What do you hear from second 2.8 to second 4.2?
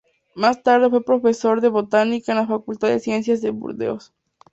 de Ciencias de Burdeos.